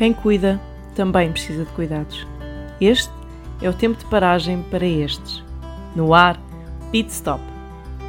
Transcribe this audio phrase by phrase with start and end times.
[0.00, 0.58] Quem cuida
[0.94, 2.26] também precisa de cuidados.
[2.80, 3.12] Este
[3.60, 5.44] é o tempo de paragem para estes.
[5.94, 6.40] No ar,
[6.90, 7.42] Pit Stop,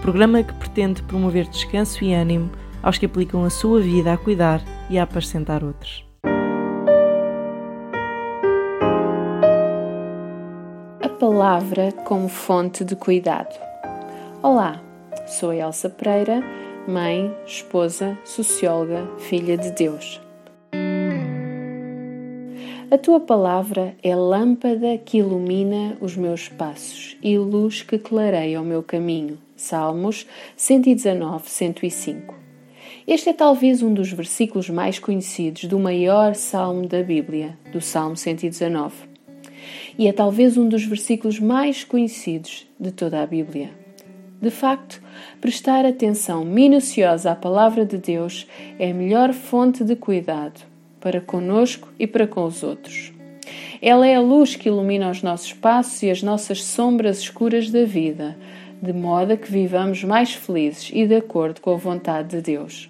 [0.02, 2.50] programa que pretende promover descanso e ânimo
[2.82, 6.06] aos que aplicam a sua vida a cuidar e a apacentar outros.
[11.04, 13.54] A palavra como fonte de cuidado.
[14.42, 14.80] Olá,
[15.28, 16.42] sou Elsa Pereira,
[16.88, 20.22] mãe, esposa, socióloga, filha de Deus.
[22.92, 28.66] A tua palavra é lâmpada que ilumina os meus passos e luz que clareia o
[28.66, 29.38] meu caminho.
[29.56, 30.28] Salmos
[30.58, 32.36] 119, 105.
[33.08, 38.18] Este é talvez um dos versículos mais conhecidos do maior salmo da Bíblia, do Salmo
[38.18, 38.94] 119.
[39.98, 43.70] E é talvez um dos versículos mais conhecidos de toda a Bíblia.
[44.42, 45.02] De facto,
[45.40, 48.46] prestar atenção minuciosa à palavra de Deus
[48.78, 50.71] é a melhor fonte de cuidado
[51.02, 53.12] para conosco e para com os outros.
[53.82, 57.84] Ela é a luz que ilumina os nossos passos e as nossas sombras escuras da
[57.84, 58.38] vida,
[58.82, 62.90] de modo a que vivamos mais felizes e de acordo com a vontade de Deus.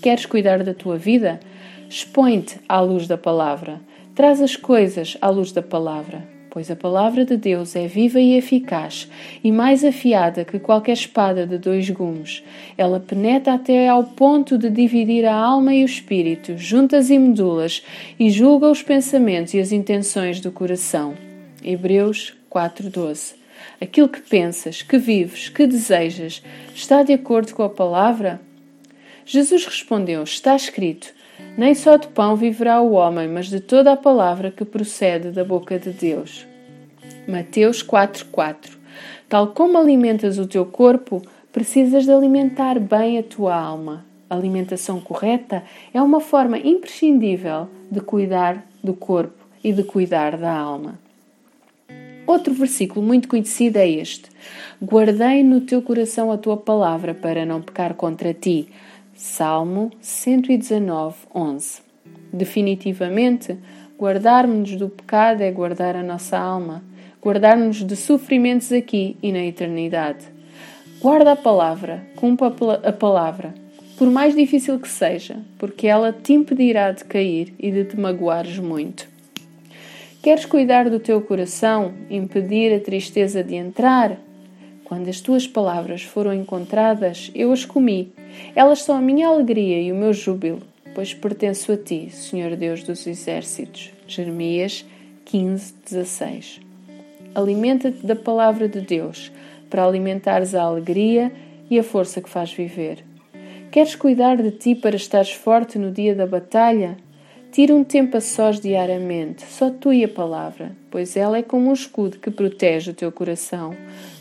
[0.00, 1.40] Queres cuidar da tua vida?
[1.88, 3.80] Expõe-te à luz da palavra.
[4.14, 8.36] Traz as coisas à luz da palavra pois a palavra de Deus é viva e
[8.36, 9.08] eficaz,
[9.42, 12.42] e mais afiada que qualquer espada de dois gumes.
[12.76, 17.82] Ela penetra até ao ponto de dividir a alma e o espírito, juntas e medulas,
[18.18, 21.14] e julga os pensamentos e as intenções do coração.
[21.62, 23.34] Hebreus 4:12.
[23.80, 26.42] Aquilo que pensas, que vives, que desejas,
[26.74, 28.40] está de acordo com a palavra?
[29.24, 31.14] Jesus respondeu: Está escrito:
[31.56, 35.44] nem só de pão viverá o homem, mas de toda a palavra que procede da
[35.44, 36.46] boca de Deus.
[37.26, 38.78] Mateus 4:4
[39.28, 44.04] Tal como alimentas o teu corpo, precisas de alimentar bem a tua alma.
[44.28, 45.62] A alimentação correta
[45.92, 50.98] é uma forma imprescindível de cuidar do corpo e de cuidar da alma.
[52.26, 54.30] Outro versículo muito conhecido é este:
[54.80, 58.68] Guardei no teu coração a tua palavra para não pecar contra ti.
[59.14, 61.82] Salmo 119, 11.
[62.32, 63.58] Definitivamente,
[63.98, 66.82] guardar-nos do pecado é guardar a nossa alma,
[67.20, 70.26] guardar-nos de sofrimentos aqui e na eternidade.
[71.00, 72.48] Guarda a palavra, cumpra
[72.84, 73.54] a palavra,
[73.98, 78.58] por mais difícil que seja, porque ela te impedirá de cair e de te magoares
[78.58, 79.08] muito.
[80.22, 84.18] Queres cuidar do teu coração, impedir a tristeza de entrar?
[84.90, 88.12] Quando as tuas palavras foram encontradas, eu as comi.
[88.56, 90.60] Elas são a minha alegria e o meu júbilo,
[90.96, 93.92] pois pertenço a ti, Senhor Deus dos exércitos.
[94.08, 94.84] Jeremias
[95.26, 96.60] 15, 16.
[97.32, 99.30] Alimenta-te da palavra de Deus,
[99.70, 101.30] para alimentares a alegria
[101.70, 103.04] e a força que faz viver.
[103.70, 106.96] Queres cuidar de ti para estares forte no dia da batalha?
[107.52, 111.68] Tira um tempo a sós diariamente, só tu e a palavra, pois ela é como
[111.68, 113.74] um escudo que protege o teu coração.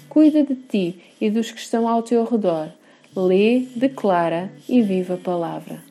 [0.10, 2.70] Cuida de ti e dos que estão ao teu redor.
[3.16, 5.84] Lê, declara e viva a palavra.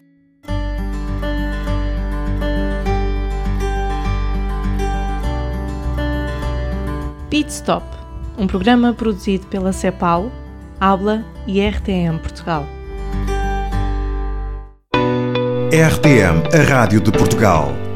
[7.31, 7.87] Pit Stop,
[8.37, 10.32] um programa produzido pela CEPAL,
[10.81, 12.78] Habla e RTM Portugal.
[15.71, 17.88] RTM, a Rádio de Portugal.